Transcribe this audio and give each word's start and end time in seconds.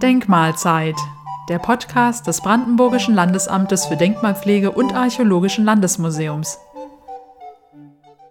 Denkmalzeit, 0.00 0.96
der 1.48 1.58
Podcast 1.58 2.26
des 2.26 2.40
Brandenburgischen 2.40 3.14
Landesamtes 3.14 3.84
für 3.84 3.96
Denkmalpflege 3.96 4.70
und 4.70 4.94
Archäologischen 4.94 5.64
Landesmuseums. 5.64 6.58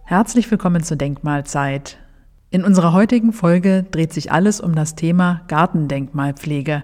Herzlich 0.03 0.49
willkommen 0.49 0.83
zur 0.83 0.97
Denkmalzeit. 0.97 1.97
In 2.49 2.63
unserer 2.63 2.93
heutigen 2.93 3.33
Folge 3.33 3.85
dreht 3.91 4.13
sich 4.13 4.31
alles 4.31 4.61
um 4.61 4.73
das 4.73 4.95
Thema 4.95 5.41
Gartendenkmalpflege. 5.47 6.83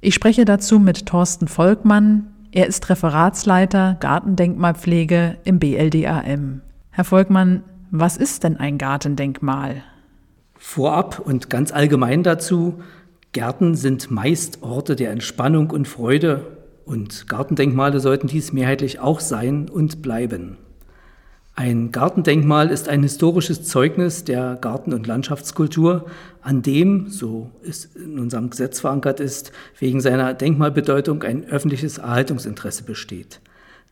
Ich 0.00 0.14
spreche 0.14 0.44
dazu 0.44 0.78
mit 0.78 1.06
Thorsten 1.06 1.48
Volkmann. 1.48 2.32
Er 2.52 2.66
ist 2.66 2.88
Referatsleiter 2.88 3.96
Gartendenkmalpflege 3.98 5.38
im 5.44 5.58
BLDAM. 5.58 6.60
Herr 6.90 7.04
Volkmann, 7.04 7.64
was 7.90 8.16
ist 8.16 8.44
denn 8.44 8.58
ein 8.58 8.78
Gartendenkmal? 8.78 9.82
Vorab 10.68 11.20
und 11.20 11.48
ganz 11.48 11.70
allgemein 11.70 12.24
dazu, 12.24 12.82
Gärten 13.32 13.76
sind 13.76 14.10
meist 14.10 14.64
Orte 14.64 14.96
der 14.96 15.12
Entspannung 15.12 15.70
und 15.70 15.86
Freude 15.86 16.58
und 16.84 17.28
Gartendenkmale 17.28 18.00
sollten 18.00 18.26
dies 18.26 18.52
mehrheitlich 18.52 18.98
auch 18.98 19.20
sein 19.20 19.68
und 19.70 20.02
bleiben. 20.02 20.58
Ein 21.54 21.92
Gartendenkmal 21.92 22.70
ist 22.70 22.88
ein 22.88 23.04
historisches 23.04 23.62
Zeugnis 23.62 24.24
der 24.24 24.56
Garten- 24.60 24.92
und 24.92 25.06
Landschaftskultur, 25.06 26.06
an 26.42 26.62
dem, 26.62 27.10
so 27.10 27.52
es 27.62 27.84
in 27.94 28.18
unserem 28.18 28.50
Gesetz 28.50 28.80
verankert 28.80 29.20
ist, 29.20 29.52
wegen 29.78 30.00
seiner 30.00 30.34
Denkmalbedeutung 30.34 31.22
ein 31.22 31.44
öffentliches 31.44 31.98
Erhaltungsinteresse 31.98 32.82
besteht. 32.82 33.40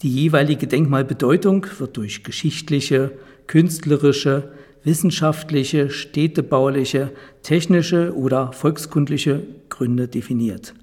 Die 0.03 0.11
jeweilige 0.11 0.67
Denkmalbedeutung 0.67 1.67
wird 1.79 1.97
durch 1.97 2.25
geschichtliche, 2.25 3.13
künstlerische, 3.47 4.51
wissenschaftliche, 4.85 5.91
städtebauliche, 5.91 7.11
technische 7.43 8.15
oder 8.15 8.53
volkskundliche 8.53 9.43
Gründe 9.69 10.09
definiert. 10.09 10.75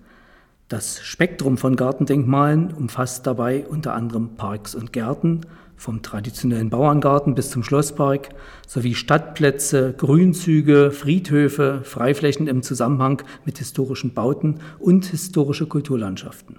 Das 0.67 1.01
Spektrum 1.01 1.57
von 1.57 1.75
Gartendenkmalen 1.75 2.73
umfasst 2.73 3.27
dabei 3.27 3.65
unter 3.67 3.93
anderem 3.93 4.35
Parks 4.35 4.73
und 4.73 4.93
Gärten, 4.93 5.41
vom 5.75 6.01
traditionellen 6.01 6.69
Bauerngarten 6.69 7.35
bis 7.35 7.49
zum 7.49 7.63
Schlosspark, 7.63 8.29
sowie 8.67 8.93
Stadtplätze, 8.93 9.93
Grünzüge, 9.97 10.91
Friedhöfe, 10.91 11.81
Freiflächen 11.83 12.47
im 12.47 12.61
Zusammenhang 12.61 13.21
mit 13.45 13.57
historischen 13.57 14.13
Bauten 14.13 14.59
und 14.79 15.05
historische 15.05 15.65
Kulturlandschaften. 15.65 16.57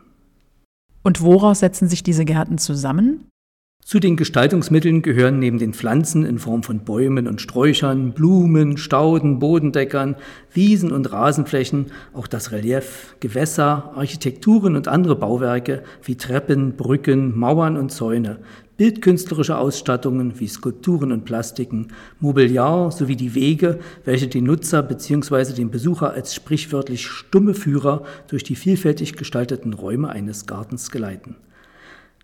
Und 1.04 1.20
woraus 1.22 1.60
setzen 1.60 1.88
sich 1.88 2.02
diese 2.02 2.24
Gärten 2.24 2.58
zusammen? 2.58 3.28
Zu 3.84 3.98
den 3.98 4.16
Gestaltungsmitteln 4.16 5.02
gehören 5.02 5.40
neben 5.40 5.58
den 5.58 5.74
Pflanzen 5.74 6.24
in 6.24 6.38
Form 6.38 6.62
von 6.62 6.84
Bäumen 6.84 7.26
und 7.26 7.40
Sträuchern, 7.40 8.12
Blumen, 8.12 8.76
Stauden, 8.76 9.40
Bodendeckern, 9.40 10.14
Wiesen 10.52 10.92
und 10.92 11.12
Rasenflächen 11.12 11.86
auch 12.14 12.28
das 12.28 12.52
Relief, 12.52 13.16
Gewässer, 13.18 13.92
Architekturen 13.96 14.76
und 14.76 14.86
andere 14.86 15.16
Bauwerke 15.16 15.82
wie 16.04 16.16
Treppen, 16.16 16.76
Brücken, 16.76 17.36
Mauern 17.36 17.76
und 17.76 17.90
Zäune, 17.90 18.38
bildkünstlerische 18.76 19.58
Ausstattungen 19.58 20.38
wie 20.38 20.48
Skulpturen 20.48 21.10
und 21.10 21.24
Plastiken, 21.24 21.88
Mobiliar 22.20 22.92
sowie 22.92 23.16
die 23.16 23.34
Wege, 23.34 23.80
welche 24.04 24.28
den 24.28 24.44
Nutzer 24.44 24.84
bzw. 24.84 25.54
den 25.54 25.72
Besucher 25.72 26.12
als 26.12 26.36
sprichwörtlich 26.36 27.08
stumme 27.08 27.52
Führer 27.52 28.04
durch 28.28 28.44
die 28.44 28.56
vielfältig 28.56 29.16
gestalteten 29.16 29.74
Räume 29.74 30.08
eines 30.08 30.46
Gartens 30.46 30.92
geleiten. 30.92 31.34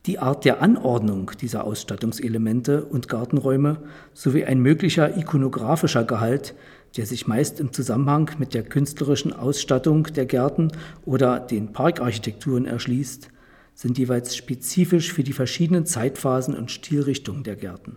Die 0.06 0.18
Art 0.18 0.44
der 0.44 0.62
Anordnung 0.62 1.32
dieser 1.40 1.64
Ausstattungselemente 1.64 2.84
und 2.84 3.08
Gartenräume 3.08 3.78
sowie 4.14 4.44
ein 4.44 4.60
möglicher 4.60 5.16
ikonografischer 5.16 6.04
Gehalt, 6.04 6.54
der 6.96 7.04
sich 7.04 7.26
meist 7.26 7.60
im 7.60 7.72
Zusammenhang 7.72 8.30
mit 8.38 8.54
der 8.54 8.62
künstlerischen 8.62 9.32
Ausstattung 9.32 10.04
der 10.04 10.26
Gärten 10.26 10.72
oder 11.04 11.40
den 11.40 11.72
Parkarchitekturen 11.72 12.64
erschließt, 12.64 13.28
sind 13.74 13.98
jeweils 13.98 14.34
spezifisch 14.34 15.12
für 15.12 15.22
die 15.22 15.32
verschiedenen 15.32 15.86
Zeitphasen 15.86 16.56
und 16.56 16.70
Stilrichtungen 16.70 17.44
der 17.44 17.56
Gärten. 17.56 17.96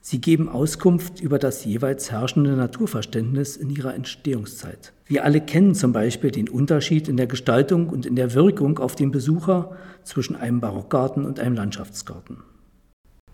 Sie 0.00 0.20
geben 0.20 0.48
Auskunft 0.48 1.20
über 1.20 1.38
das 1.38 1.64
jeweils 1.64 2.10
herrschende 2.10 2.52
Naturverständnis 2.52 3.56
in 3.56 3.70
ihrer 3.70 3.94
Entstehungszeit. 3.94 4.92
Wir 5.06 5.24
alle 5.24 5.40
kennen 5.40 5.74
zum 5.74 5.92
Beispiel 5.92 6.30
den 6.30 6.48
Unterschied 6.48 7.08
in 7.08 7.16
der 7.16 7.26
Gestaltung 7.26 7.88
und 7.88 8.06
in 8.06 8.16
der 8.16 8.34
Wirkung 8.34 8.78
auf 8.78 8.94
den 8.94 9.10
Besucher 9.10 9.76
zwischen 10.04 10.36
einem 10.36 10.60
Barockgarten 10.60 11.24
und 11.24 11.40
einem 11.40 11.56
Landschaftsgarten. 11.56 12.38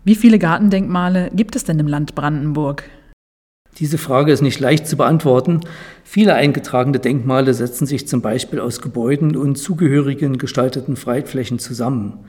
Wie 0.03 0.15
viele 0.15 0.37
Gartendenkmale 0.37 1.31
gibt 1.33 1.55
es 1.55 1.63
denn 1.63 1.79
im 1.79 1.87
Land 1.87 2.15
Brandenburg? 2.15 2.83
Diese 3.79 3.97
Frage 3.97 4.31
ist 4.31 4.41
nicht 4.41 4.59
leicht 4.59 4.87
zu 4.87 4.95
beantworten. 4.95 5.59
Viele 6.05 6.35
eingetragene 6.35 6.99
Denkmale 6.99 7.53
setzen 7.53 7.85
sich 7.85 8.07
zum 8.07 8.21
Beispiel 8.21 8.61
aus 8.61 8.81
Gebäuden 8.81 9.35
und 9.35 9.57
zugehörigen 9.57 10.37
gestalteten 10.37 10.95
Freiflächen 10.95 11.59
zusammen. 11.59 12.19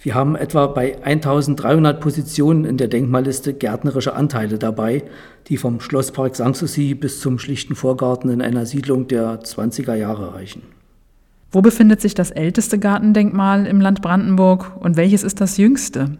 Wir 0.00 0.14
haben 0.14 0.36
etwa 0.36 0.66
bei 0.66 1.02
1300 1.02 2.00
Positionen 2.00 2.64
in 2.64 2.76
der 2.76 2.88
Denkmalliste 2.88 3.54
gärtnerische 3.54 4.14
Anteile 4.14 4.58
dabei, 4.58 5.02
die 5.48 5.56
vom 5.56 5.80
Schlosspark 5.80 6.36
Sanssouci 6.36 6.94
bis 6.94 7.20
zum 7.20 7.38
schlichten 7.38 7.74
Vorgarten 7.74 8.30
in 8.30 8.42
einer 8.42 8.66
Siedlung 8.66 9.08
der 9.08 9.40
20er 9.40 9.94
Jahre 9.94 10.34
reichen. 10.34 10.62
Wo 11.50 11.62
befindet 11.62 12.00
sich 12.00 12.14
das 12.14 12.30
älteste 12.32 12.78
Gartendenkmal 12.78 13.66
im 13.66 13.80
Land 13.80 14.02
Brandenburg 14.02 14.72
und 14.80 14.96
welches 14.96 15.22
ist 15.22 15.40
das 15.40 15.56
jüngste? 15.56 16.18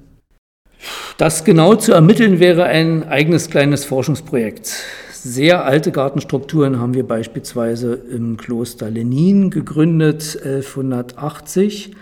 Das 1.19 1.45
genau 1.45 1.75
zu 1.75 1.93
ermitteln 1.93 2.41
wäre 2.41 2.65
ein 2.65 3.09
eigenes 3.09 3.51
kleines 3.51 3.85
Forschungsprojekt. 3.85 4.85
Sehr 5.13 5.65
alte 5.65 5.91
Gartenstrukturen 5.91 6.79
haben 6.79 6.95
wir 6.95 7.07
beispielsweise 7.07 7.95
im 7.95 8.37
Kloster 8.37 8.91
Lenin 8.91 9.51
gegründet, 9.51 10.39
1180. 10.45 11.93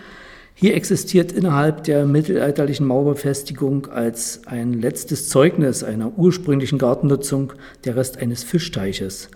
Hier 0.55 0.75
existiert 0.75 1.31
innerhalb 1.31 1.83
der 1.83 2.05
mittelalterlichen 2.05 2.85
Mauerbefestigung 2.85 3.87
als 3.87 4.41
ein 4.45 4.73
letztes 4.73 5.27
Zeugnis 5.27 5.83
einer 5.83 6.17
ursprünglichen 6.17 6.77
Gartennutzung 6.77 7.53
der 7.85 7.95
Rest 7.95 8.17
eines 8.19 8.43
Fischteiches. 8.43 9.29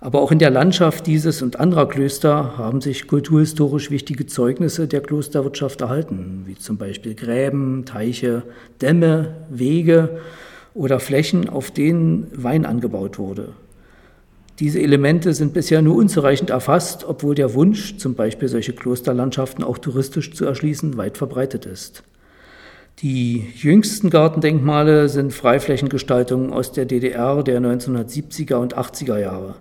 Aber 0.00 0.20
auch 0.20 0.32
in 0.32 0.38
der 0.38 0.50
Landschaft 0.50 1.06
dieses 1.06 1.40
und 1.40 1.58
anderer 1.58 1.88
Klöster 1.88 2.58
haben 2.58 2.80
sich 2.80 3.06
kulturhistorisch 3.06 3.90
wichtige 3.90 4.26
Zeugnisse 4.26 4.88
der 4.88 5.00
Klosterwirtschaft 5.00 5.80
erhalten, 5.80 6.42
wie 6.46 6.56
zum 6.56 6.76
Beispiel 6.76 7.14
Gräben, 7.14 7.84
Teiche, 7.86 8.42
Dämme, 8.82 9.36
Wege 9.48 10.20
oder 10.74 11.00
Flächen, 11.00 11.48
auf 11.48 11.70
denen 11.70 12.26
Wein 12.34 12.66
angebaut 12.66 13.18
wurde. 13.18 13.52
Diese 14.58 14.80
Elemente 14.80 15.34
sind 15.34 15.52
bisher 15.52 15.82
nur 15.82 15.96
unzureichend 15.96 16.48
erfasst, 16.48 17.04
obwohl 17.04 17.34
der 17.34 17.52
Wunsch, 17.52 17.98
zum 17.98 18.14
Beispiel 18.14 18.48
solche 18.48 18.72
Klosterlandschaften 18.72 19.62
auch 19.62 19.76
touristisch 19.76 20.32
zu 20.32 20.46
erschließen, 20.46 20.96
weit 20.96 21.18
verbreitet 21.18 21.66
ist. 21.66 22.02
Die 23.00 23.44
jüngsten 23.54 24.08
Gartendenkmale 24.08 25.10
sind 25.10 25.34
Freiflächengestaltungen 25.34 26.54
aus 26.54 26.72
der 26.72 26.86
DDR 26.86 27.42
der 27.42 27.60
1970er 27.60 28.54
und 28.54 28.78
80er 28.78 29.18
Jahre. 29.18 29.56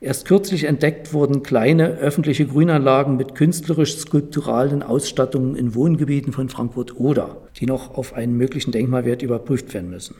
Erst 0.00 0.26
kürzlich 0.26 0.64
entdeckt 0.64 1.12
wurden 1.12 1.42
kleine 1.42 1.98
öffentliche 1.98 2.46
Grünanlagen 2.46 3.18
mit 3.18 3.34
künstlerisch-skulpturalen 3.34 4.82
Ausstattungen 4.82 5.56
in 5.56 5.74
Wohngebieten 5.74 6.32
von 6.32 6.48
Frankfurt-Oder, 6.48 7.36
die 7.58 7.66
noch 7.66 7.94
auf 7.94 8.14
einen 8.14 8.38
möglichen 8.38 8.72
Denkmalwert 8.72 9.20
überprüft 9.20 9.74
werden 9.74 9.90
müssen. 9.90 10.14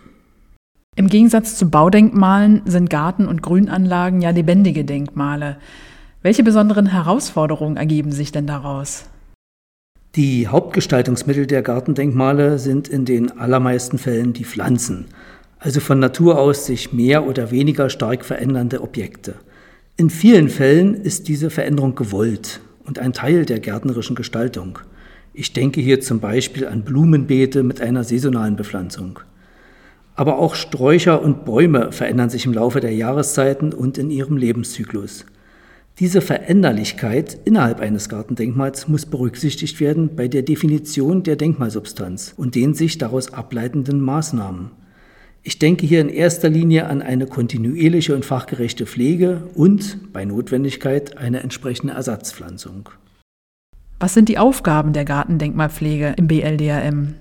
Im 1.00 1.08
Gegensatz 1.08 1.56
zu 1.56 1.70
Baudenkmalen 1.70 2.60
sind 2.66 2.90
Garten- 2.90 3.26
und 3.26 3.40
Grünanlagen 3.40 4.20
ja 4.20 4.28
lebendige 4.28 4.84
Denkmale. 4.84 5.56
Welche 6.20 6.42
besonderen 6.42 6.84
Herausforderungen 6.84 7.78
ergeben 7.78 8.12
sich 8.12 8.32
denn 8.32 8.46
daraus? 8.46 9.06
Die 10.14 10.46
Hauptgestaltungsmittel 10.46 11.46
der 11.46 11.62
Gartendenkmale 11.62 12.58
sind 12.58 12.86
in 12.86 13.06
den 13.06 13.38
allermeisten 13.38 13.96
Fällen 13.96 14.34
die 14.34 14.44
Pflanzen, 14.44 15.06
also 15.58 15.80
von 15.80 15.98
Natur 15.98 16.38
aus 16.38 16.66
sich 16.66 16.92
mehr 16.92 17.26
oder 17.26 17.50
weniger 17.50 17.88
stark 17.88 18.22
verändernde 18.22 18.82
Objekte. 18.82 19.36
In 19.96 20.10
vielen 20.10 20.50
Fällen 20.50 20.94
ist 20.94 21.28
diese 21.28 21.48
Veränderung 21.48 21.94
gewollt 21.94 22.60
und 22.84 22.98
ein 22.98 23.14
Teil 23.14 23.46
der 23.46 23.60
gärtnerischen 23.60 24.16
Gestaltung. 24.16 24.78
Ich 25.32 25.54
denke 25.54 25.80
hier 25.80 26.02
zum 26.02 26.20
Beispiel 26.20 26.66
an 26.66 26.82
Blumenbeete 26.82 27.62
mit 27.62 27.80
einer 27.80 28.04
saisonalen 28.04 28.56
Bepflanzung. 28.56 29.20
Aber 30.20 30.38
auch 30.38 30.54
Sträucher 30.54 31.22
und 31.22 31.46
Bäume 31.46 31.92
verändern 31.92 32.28
sich 32.28 32.44
im 32.44 32.52
Laufe 32.52 32.80
der 32.80 32.92
Jahreszeiten 32.92 33.72
und 33.72 33.96
in 33.96 34.10
ihrem 34.10 34.36
Lebenszyklus. 34.36 35.24
Diese 35.98 36.20
Veränderlichkeit 36.20 37.38
innerhalb 37.46 37.80
eines 37.80 38.10
Gartendenkmals 38.10 38.86
muss 38.86 39.06
berücksichtigt 39.06 39.80
werden 39.80 40.16
bei 40.16 40.28
der 40.28 40.42
Definition 40.42 41.22
der 41.22 41.36
Denkmalsubstanz 41.36 42.34
und 42.36 42.54
den 42.54 42.74
sich 42.74 42.98
daraus 42.98 43.32
ableitenden 43.32 44.02
Maßnahmen. 44.02 44.72
Ich 45.42 45.58
denke 45.58 45.86
hier 45.86 46.02
in 46.02 46.10
erster 46.10 46.50
Linie 46.50 46.86
an 46.88 47.00
eine 47.00 47.26
kontinuierliche 47.26 48.14
und 48.14 48.26
fachgerechte 48.26 48.84
Pflege 48.84 49.44
und 49.54 50.12
bei 50.12 50.26
Notwendigkeit 50.26 51.16
eine 51.16 51.40
entsprechende 51.40 51.94
Ersatzpflanzung. 51.94 52.90
Was 53.98 54.12
sind 54.12 54.28
die 54.28 54.36
Aufgaben 54.36 54.92
der 54.92 55.06
Gartendenkmalpflege 55.06 56.12
im 56.18 56.26
BLDRM? 56.26 57.14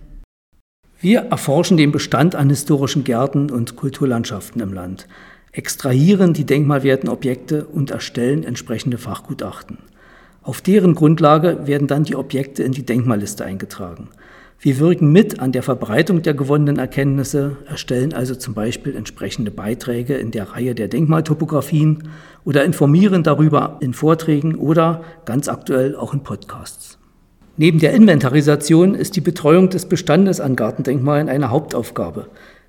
Wir 1.01 1.19
erforschen 1.19 1.77
den 1.77 1.93
Bestand 1.93 2.35
an 2.35 2.49
historischen 2.49 3.05
Gärten 3.05 3.49
und 3.51 3.77
Kulturlandschaften 3.77 4.61
im 4.61 4.73
Land. 4.73 5.07
extrahieren 5.51 6.33
die 6.33 6.45
denkmalwerten 6.45 7.09
Objekte 7.09 7.65
und 7.65 7.89
erstellen 7.89 8.43
entsprechende 8.43 8.97
Fachgutachten. 8.97 9.79
Auf 10.43 10.61
deren 10.61 10.95
Grundlage 10.95 11.65
werden 11.65 11.87
dann 11.87 12.03
die 12.03 12.15
Objekte 12.15 12.63
in 12.63 12.71
die 12.71 12.85
Denkmalliste 12.85 13.45
eingetragen. 13.45 14.09
Wir 14.59 14.77
wirken 14.77 15.11
mit 15.11 15.39
an 15.39 15.53
der 15.53 15.63
Verbreitung 15.63 16.21
der 16.21 16.33
gewonnenen 16.33 16.79
Erkenntnisse, 16.79 17.57
erstellen 17.65 18.13
also 18.13 18.35
zum 18.35 18.53
Beispiel 18.53 18.95
entsprechende 18.95 19.51
Beiträge 19.51 20.15
in 20.15 20.31
der 20.31 20.51
Reihe 20.51 20.75
der 20.75 20.89
Denkmaltopographien 20.89 22.09
oder 22.43 22.65
informieren 22.65 23.23
darüber 23.23 23.77
in 23.79 23.93
Vorträgen 23.93 24.55
oder 24.55 25.03
ganz 25.25 25.47
aktuell 25.47 25.95
auch 25.95 26.13
in 26.13 26.23
Podcasts. 26.23 26.98
Neben 27.61 27.79
der 27.79 27.91
Inventarisation 27.91 28.95
ist 28.95 29.17
die 29.17 29.21
Betreuung 29.21 29.69
des 29.69 29.85
Bestandes 29.85 30.39
an 30.39 30.55
Gartendenkmalen 30.55 31.27
eine 31.27 31.49
Hauptaufgabe. 31.49 32.27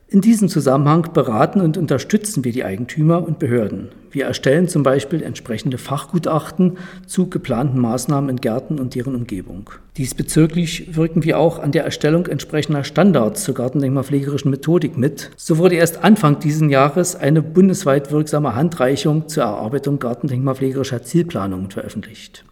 In 0.09 0.21
diesem 0.21 0.49
Zusammenhang 0.49 1.13
beraten 1.15 1.61
und 1.61 1.79
unterstützen 1.79 2.45
wir 2.45 2.51
die 2.51 2.65
Eigentümer 2.65 3.25
und 3.25 3.39
Behörden. 3.39 3.91
Wir 4.11 4.25
erstellen 4.25 4.67
zum 4.67 4.83
Beispiel 4.83 5.23
entsprechende 5.23 5.79
Fachgutachten 5.79 6.79
zu 7.07 7.31
geplanten 7.31 7.79
Maßnahmen 7.79 8.31
in 8.31 8.41
Gärten 8.41 8.81
und 8.81 8.97
deren 8.97 9.15
Umgebung. 9.15 9.71
Diesbezüglich 9.97 10.97
wirken 10.97 11.23
wir 11.23 11.39
auch 11.39 11.61
an 11.61 11.71
der 11.71 11.85
Erstellung 11.85 12.27
entsprechender 12.27 12.83
Standards 12.83 13.45
zur 13.45 13.55
gartendenkmalpflegerischen 13.55 14.51
Methodik 14.51 14.99
mit. 14.99 15.31
So 15.37 15.59
wurde 15.59 15.77
erst 15.77 16.03
Anfang 16.03 16.41
dieses 16.41 16.69
Jahres 16.69 17.15
eine 17.15 17.43
bundesweit 17.43 18.11
wirksame 18.11 18.57
Handreichung 18.57 19.29
zur 19.29 19.45
Erarbeitung 19.45 20.01
gartendenkmalpflegerischer 20.01 21.05
Zielplanungen 21.05 21.71
veröffentlicht. 21.71 22.45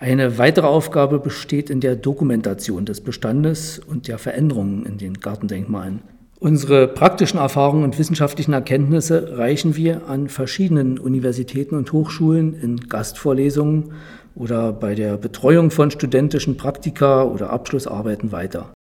Eine 0.00 0.38
weitere 0.38 0.66
Aufgabe 0.66 1.18
besteht 1.18 1.70
in 1.70 1.80
der 1.80 1.96
Dokumentation 1.96 2.84
des 2.84 3.00
Bestandes 3.00 3.80
und 3.80 4.06
der 4.06 4.18
Veränderungen 4.18 4.86
in 4.86 4.96
den 4.96 5.14
Gartendenkmalen. 5.14 6.02
Unsere 6.38 6.86
praktischen 6.86 7.40
Erfahrungen 7.40 7.82
und 7.82 7.98
wissenschaftlichen 7.98 8.52
Erkenntnisse 8.52 9.36
reichen 9.36 9.74
wir 9.74 10.06
an 10.06 10.28
verschiedenen 10.28 11.00
Universitäten 11.00 11.74
und 11.74 11.92
Hochschulen 11.92 12.54
in 12.54 12.76
Gastvorlesungen 12.88 13.92
oder 14.36 14.72
bei 14.72 14.94
der 14.94 15.16
Betreuung 15.16 15.72
von 15.72 15.90
studentischen 15.90 16.56
Praktika 16.56 17.24
oder 17.24 17.50
Abschlussarbeiten 17.50 18.30
weiter. 18.30 18.72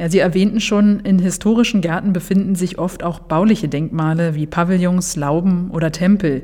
Ja, 0.00 0.08
Sie 0.08 0.18
erwähnten 0.18 0.60
schon, 0.60 0.98
in 1.00 1.20
historischen 1.20 1.80
Gärten 1.80 2.12
befinden 2.12 2.56
sich 2.56 2.76
oft 2.76 3.04
auch 3.04 3.20
bauliche 3.20 3.68
Denkmale 3.68 4.34
wie 4.34 4.46
Pavillons, 4.46 5.14
Lauben 5.14 5.70
oder 5.70 5.92
Tempel. 5.92 6.42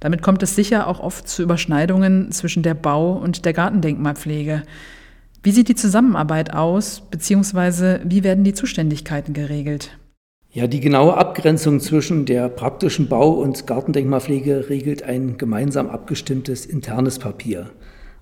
Damit 0.00 0.22
kommt 0.22 0.42
es 0.42 0.54
sicher 0.54 0.86
auch 0.86 1.00
oft 1.00 1.28
zu 1.28 1.42
Überschneidungen 1.42 2.30
zwischen 2.32 2.62
der 2.62 2.74
Bau- 2.74 3.12
und 3.12 3.44
der 3.44 3.52
Gartendenkmalpflege. 3.52 4.62
Wie 5.42 5.52
sieht 5.52 5.68
die 5.68 5.74
Zusammenarbeit 5.74 6.52
aus, 6.52 7.02
beziehungsweise 7.10 8.00
wie 8.04 8.24
werden 8.24 8.44
die 8.44 8.54
Zuständigkeiten 8.54 9.32
geregelt? 9.32 9.96
Ja, 10.50 10.66
die 10.66 10.80
genaue 10.80 11.16
Abgrenzung 11.16 11.80
zwischen 11.80 12.24
der 12.24 12.48
praktischen 12.48 13.08
Bau- 13.08 13.32
und 13.32 13.66
Gartendenkmalpflege 13.66 14.70
regelt 14.70 15.02
ein 15.02 15.36
gemeinsam 15.36 15.90
abgestimmtes 15.90 16.64
internes 16.64 17.18
Papier. 17.18 17.70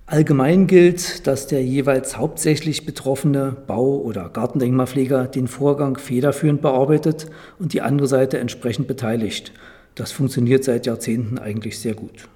Allgemein 0.05 0.67
gilt, 0.67 1.25
dass 1.25 1.47
der 1.47 1.63
jeweils 1.63 2.17
hauptsächlich 2.17 2.85
betroffene 2.85 3.55
Bau- 3.65 3.97
oder 3.97 4.29
Gartendenkmalpfleger 4.29 5.27
den 5.27 5.47
Vorgang 5.47 5.97
federführend 5.97 6.61
bearbeitet 6.61 7.27
und 7.57 7.73
die 7.73 7.81
andere 7.81 8.07
Seite 8.07 8.37
entsprechend 8.37 8.87
beteiligt. 8.87 9.51
Das 9.95 10.11
funktioniert 10.11 10.63
seit 10.63 10.85
Jahrzehnten 10.85 11.37
eigentlich 11.37 11.79
sehr 11.79 11.93
gut. 11.93 12.27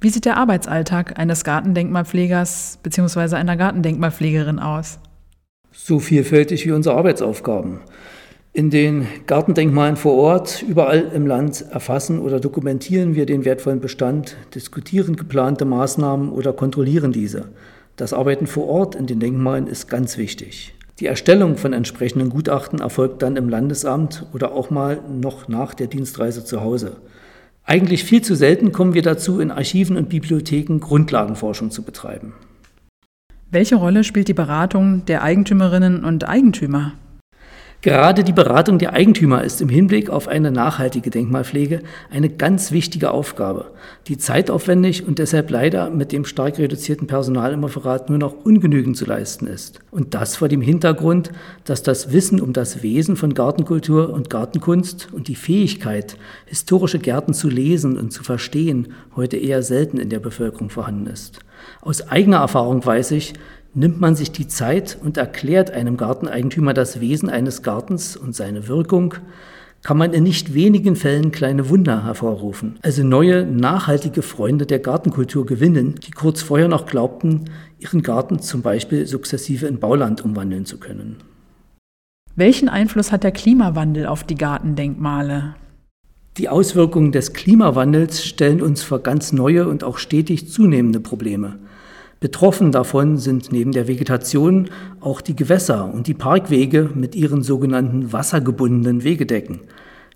Wie 0.00 0.10
sieht 0.10 0.24
der 0.24 0.36
Arbeitsalltag 0.36 1.18
eines 1.18 1.44
Gartendenkmalpflegers 1.44 2.78
bzw. 2.82 3.36
einer 3.36 3.56
Gartendenkmalpflegerin 3.56 4.58
aus? 4.58 4.98
So 5.72 5.98
vielfältig 5.98 6.66
wie 6.66 6.72
unsere 6.72 6.96
Arbeitsaufgaben. 6.96 7.80
In 8.52 8.70
den 8.70 9.06
Gartendenkmalen 9.26 9.96
vor 9.96 10.14
Ort, 10.14 10.62
überall 10.62 11.10
im 11.14 11.26
Land, 11.26 11.66
erfassen 11.70 12.18
oder 12.18 12.40
dokumentieren 12.40 13.14
wir 13.14 13.26
den 13.26 13.44
wertvollen 13.44 13.80
Bestand, 13.80 14.36
diskutieren 14.54 15.16
geplante 15.16 15.66
Maßnahmen 15.66 16.30
oder 16.30 16.54
kontrollieren 16.54 17.12
diese. 17.12 17.50
Das 17.96 18.14
Arbeiten 18.14 18.46
vor 18.46 18.68
Ort 18.68 18.94
in 18.94 19.06
den 19.06 19.20
Denkmalen 19.20 19.66
ist 19.66 19.88
ganz 19.88 20.16
wichtig. 20.16 20.74
Die 20.98 21.06
Erstellung 21.06 21.58
von 21.58 21.74
entsprechenden 21.74 22.30
Gutachten 22.30 22.78
erfolgt 22.78 23.20
dann 23.20 23.36
im 23.36 23.50
Landesamt 23.50 24.24
oder 24.32 24.52
auch 24.52 24.70
mal 24.70 25.00
noch 25.08 25.46
nach 25.46 25.74
der 25.74 25.88
Dienstreise 25.88 26.42
zu 26.44 26.62
Hause. 26.62 26.96
Eigentlich 27.64 28.04
viel 28.04 28.22
zu 28.22 28.34
selten 28.34 28.72
kommen 28.72 28.94
wir 28.94 29.02
dazu, 29.02 29.38
in 29.38 29.50
Archiven 29.50 29.98
und 29.98 30.08
Bibliotheken 30.08 30.78
Grundlagenforschung 30.78 31.70
zu 31.70 31.82
betreiben. 31.82 32.32
Welche 33.50 33.76
Rolle 33.76 34.04
spielt 34.04 34.28
die 34.28 34.34
Beratung 34.34 35.04
der 35.04 35.22
Eigentümerinnen 35.22 36.02
und 36.02 36.26
Eigentümer? 36.26 36.94
Gerade 37.86 38.24
die 38.24 38.32
Beratung 38.32 38.78
der 38.78 38.94
Eigentümer 38.94 39.44
ist 39.44 39.60
im 39.60 39.68
Hinblick 39.68 40.10
auf 40.10 40.26
eine 40.26 40.50
nachhaltige 40.50 41.08
Denkmalpflege 41.08 41.82
eine 42.10 42.28
ganz 42.28 42.72
wichtige 42.72 43.12
Aufgabe, 43.12 43.66
die 44.08 44.18
zeitaufwendig 44.18 45.06
und 45.06 45.20
deshalb 45.20 45.50
leider 45.50 45.88
mit 45.90 46.10
dem 46.10 46.24
stark 46.24 46.58
reduzierten 46.58 47.06
Personal 47.06 47.52
im 47.52 47.62
Referat 47.62 48.10
nur 48.10 48.18
noch 48.18 48.44
ungenügend 48.44 48.96
zu 48.96 49.04
leisten 49.04 49.46
ist. 49.46 49.78
Und 49.92 50.14
das 50.14 50.34
vor 50.34 50.48
dem 50.48 50.62
Hintergrund, 50.62 51.30
dass 51.62 51.84
das 51.84 52.12
Wissen 52.12 52.40
um 52.40 52.52
das 52.52 52.82
Wesen 52.82 53.14
von 53.14 53.34
Gartenkultur 53.34 54.12
und 54.12 54.30
Gartenkunst 54.30 55.10
und 55.12 55.28
die 55.28 55.36
Fähigkeit, 55.36 56.16
historische 56.46 56.98
Gärten 56.98 57.34
zu 57.34 57.48
lesen 57.48 57.96
und 57.98 58.12
zu 58.12 58.24
verstehen, 58.24 58.94
heute 59.14 59.36
eher 59.36 59.62
selten 59.62 59.98
in 59.98 60.08
der 60.08 60.18
Bevölkerung 60.18 60.70
vorhanden 60.70 61.06
ist. 61.06 61.38
Aus 61.82 62.08
eigener 62.08 62.38
Erfahrung 62.38 62.84
weiß 62.84 63.12
ich, 63.12 63.34
nimmt 63.76 64.00
man 64.00 64.16
sich 64.16 64.32
die 64.32 64.48
Zeit 64.48 64.98
und 65.00 65.18
erklärt 65.18 65.70
einem 65.70 65.96
Garteneigentümer 65.96 66.72
das 66.74 67.00
Wesen 67.00 67.28
eines 67.28 67.62
Gartens 67.62 68.16
und 68.16 68.34
seine 68.34 68.68
Wirkung, 68.68 69.14
kann 69.82 69.98
man 69.98 70.14
in 70.14 70.24
nicht 70.24 70.54
wenigen 70.54 70.96
Fällen 70.96 71.30
kleine 71.30 71.68
Wunder 71.68 72.04
hervorrufen, 72.04 72.78
also 72.82 73.04
neue, 73.04 73.44
nachhaltige 73.44 74.22
Freunde 74.22 74.66
der 74.66 74.78
Gartenkultur 74.78 75.46
gewinnen, 75.46 75.94
die 76.04 76.10
kurz 76.10 76.42
vorher 76.42 76.68
noch 76.68 76.86
glaubten, 76.86 77.50
ihren 77.78 78.02
Garten 78.02 78.40
zum 78.40 78.62
Beispiel 78.62 79.06
sukzessive 79.06 79.66
in 79.66 79.78
Bauland 79.78 80.24
umwandeln 80.24 80.64
zu 80.64 80.78
können. 80.78 81.18
Welchen 82.34 82.68
Einfluss 82.68 83.12
hat 83.12 83.24
der 83.24 83.32
Klimawandel 83.32 84.06
auf 84.06 84.24
die 84.24 84.34
Gartendenkmale? 84.34 85.54
Die 86.38 86.48
Auswirkungen 86.48 87.12
des 87.12 87.32
Klimawandels 87.32 88.24
stellen 88.24 88.60
uns 88.60 88.82
vor 88.82 89.00
ganz 89.00 89.32
neue 89.32 89.68
und 89.68 89.84
auch 89.84 89.98
stetig 89.98 90.50
zunehmende 90.50 91.00
Probleme. 91.00 91.58
Betroffen 92.18 92.72
davon 92.72 93.18
sind 93.18 93.52
neben 93.52 93.72
der 93.72 93.88
Vegetation 93.88 94.70
auch 95.00 95.20
die 95.20 95.36
Gewässer 95.36 95.92
und 95.92 96.06
die 96.06 96.14
Parkwege 96.14 96.90
mit 96.94 97.14
ihren 97.14 97.42
sogenannten 97.42 98.10
wassergebundenen 98.10 99.04
Wegedecken. 99.04 99.60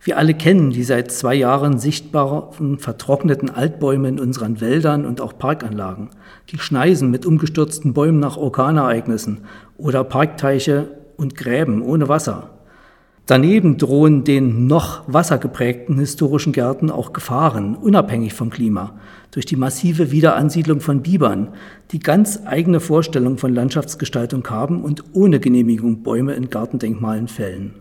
Wir 0.02 0.16
alle 0.16 0.32
kennen 0.32 0.70
die 0.70 0.82
seit 0.82 1.12
zwei 1.12 1.34
Jahren 1.34 1.78
sichtbaren 1.78 2.78
vertrockneten 2.78 3.50
Altbäume 3.50 4.08
in 4.08 4.18
unseren 4.18 4.62
Wäldern 4.62 5.04
und 5.04 5.20
auch 5.20 5.36
Parkanlagen, 5.36 6.08
die 6.48 6.58
Schneisen 6.58 7.10
mit 7.10 7.26
umgestürzten 7.26 7.92
Bäumen 7.92 8.18
nach 8.18 8.38
Orkanereignissen 8.38 9.42
oder 9.76 10.02
Parkteiche 10.02 10.88
und 11.18 11.34
Gräben 11.34 11.82
ohne 11.82 12.08
Wasser. 12.08 12.59
Daneben 13.30 13.76
drohen 13.76 14.24
den 14.24 14.66
noch 14.66 15.04
wassergeprägten 15.06 15.96
historischen 16.00 16.52
Gärten 16.52 16.90
auch 16.90 17.12
Gefahren, 17.12 17.76
unabhängig 17.76 18.34
vom 18.34 18.50
Klima, 18.50 18.98
durch 19.30 19.46
die 19.46 19.54
massive 19.54 20.10
Wiederansiedlung 20.10 20.80
von 20.80 21.02
Bibern, 21.02 21.50
die 21.92 22.00
ganz 22.00 22.40
eigene 22.44 22.80
Vorstellungen 22.80 23.38
von 23.38 23.54
Landschaftsgestaltung 23.54 24.44
haben 24.50 24.82
und 24.82 25.04
ohne 25.12 25.38
Genehmigung 25.38 26.02
Bäume 26.02 26.32
in 26.32 26.50
Gartendenkmalen 26.50 27.28
fällen. 27.28 27.74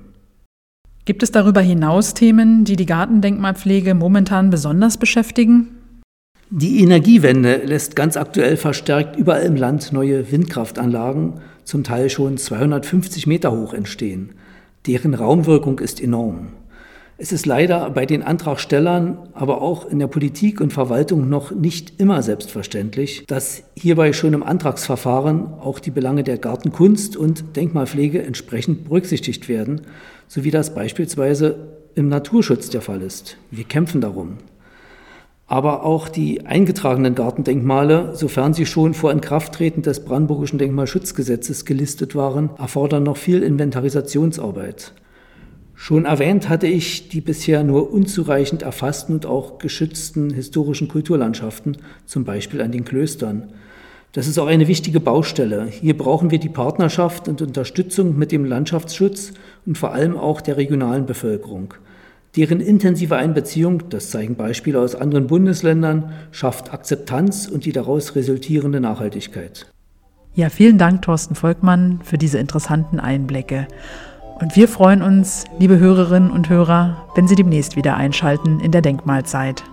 Gibt 1.06 1.24
es 1.24 1.32
darüber 1.32 1.62
hinaus 1.62 2.14
Themen, 2.14 2.64
die 2.64 2.76
die 2.76 2.86
Gartendenkmalpflege 2.86 3.96
momentan 3.96 4.52
besonders 4.52 4.98
beschäftigen? 4.98 5.80
Die 6.52 6.84
Energiewende 6.84 7.56
lässt 7.66 7.96
ganz 7.96 8.18
aktuell 8.18 8.56
verstärkt 8.56 9.16
überall 9.16 9.42
im 9.42 9.56
Land 9.56 9.94
neue 9.94 10.32
Windkraftanlagen, 10.32 11.42
zum 11.64 11.84
Teil 11.84 12.12
schon 12.12 12.38
250 12.38 13.26
Meter 13.26 13.52
hoch, 13.52 13.74
entstehen. 13.74 14.36
Deren 14.88 15.14
Raumwirkung 15.14 15.80
ist 15.80 16.02
enorm. 16.02 16.50
Es 17.22 17.34
ist 17.34 17.46
leider 17.46 17.90
bei 17.90 18.06
den 18.06 18.24
Antragstellern, 18.24 19.18
aber 19.34 19.62
auch 19.62 19.86
in 19.86 20.00
der 20.00 20.08
Politik 20.08 20.62
und 20.62 20.72
Verwaltung 20.72 21.28
noch 21.28 21.52
nicht 21.52 22.00
immer 22.00 22.24
selbstverständlich, 22.24 23.26
dass 23.28 23.64
hierbei 23.76 24.14
schon 24.14 24.34
im 24.34 24.42
Antragsverfahren 24.42 25.46
auch 25.60 25.80
die 25.80 25.92
Belange 25.92 26.24
der 26.24 26.38
Gartenkunst 26.38 27.18
und 27.18 27.58
Denkmalpflege 27.58 28.24
entsprechend 28.24 28.86
berücksichtigt 28.86 29.50
werden, 29.50 29.82
so 30.30 30.46
wie 30.46 30.52
das 30.52 30.74
beispielsweise 30.74 31.68
im 31.96 32.08
Naturschutz 32.08 32.70
der 32.70 32.82
Fall 32.82 33.02
ist. 33.02 33.36
Wir 33.52 33.66
kämpfen 33.66 34.00
darum. 34.00 34.38
Aber 35.50 35.84
auch 35.84 36.10
die 36.10 36.46
eingetragenen 36.46 37.16
Gartendenkmale, 37.16 38.16
sofern 38.16 38.54
sie 38.54 38.68
schon 38.68 38.94
vor 38.94 39.12
Inkrafttreten 39.12 39.82
des 39.82 40.06
Brandenburgischen 40.06 40.60
Denkmalschutzgesetzes 40.60 41.66
gelistet 41.66 42.14
waren, 42.14 42.52
erfordern 42.60 43.02
noch 43.02 43.18
viel 43.18 43.42
Inventarisationsarbeit. 43.42 44.94
Schon 45.74 46.06
erwähnt 46.06 46.50
hatte 46.50 46.68
ich 46.68 47.10
die 47.10 47.22
bisher 47.22 47.64
nur 47.64 47.92
unzureichend 47.92 48.62
erfassten 48.62 49.16
und 49.16 49.26
auch 49.26 49.58
geschützten 49.58 50.30
historischen 50.30 50.88
Kulturlandschaften, 50.88 51.78
zum 52.06 52.26
Beispiel 52.26 52.62
an 52.62 52.72
den 52.72 52.86
Klöstern. 52.86 53.52
Das 54.12 54.28
ist 54.28 54.38
auch 54.38 54.48
eine 54.48 54.68
wichtige 54.68 55.00
Baustelle. 55.00 55.66
Hier 55.66 55.98
brauchen 55.98 56.30
wir 56.30 56.40
die 56.40 56.50
Partnerschaft 56.50 57.28
und 57.28 57.42
Unterstützung 57.42 58.20
mit 58.20 58.32
dem 58.32 58.46
Landschaftsschutz 58.46 59.34
und 59.66 59.80
vor 59.80 59.94
allem 59.94 60.16
auch 60.16 60.42
der 60.42 60.58
regionalen 60.58 61.08
Bevölkerung. 61.08 61.74
Deren 62.36 62.62
intensive 62.62 63.16
Einbeziehung, 63.16 63.90
das 63.90 64.12
zeigen 64.12 64.36
Beispiele 64.36 64.80
aus 64.80 64.96
anderen 64.96 65.28
Bundesländern, 65.28 66.12
schafft 66.32 66.74
Akzeptanz 66.74 67.48
und 67.48 67.66
die 67.66 67.72
daraus 67.72 68.16
resultierende 68.16 68.80
Nachhaltigkeit. 68.80 69.66
Ja, 70.36 70.50
vielen 70.50 70.78
Dank, 70.78 71.02
Thorsten 71.02 71.34
Volkmann, 71.34 72.02
für 72.04 72.18
diese 72.18 72.38
interessanten 72.38 73.00
Einblicke. 73.00 73.68
Und 74.40 74.56
wir 74.56 74.68
freuen 74.68 75.02
uns, 75.02 75.44
liebe 75.58 75.80
Hörerinnen 75.80 76.32
und 76.32 76.50
Hörer, 76.50 77.10
wenn 77.16 77.28
Sie 77.28 77.36
demnächst 77.36 77.76
wieder 77.76 77.98
einschalten 77.98 78.60
in 78.60 78.72
der 78.72 78.82
Denkmalzeit. 78.82 79.64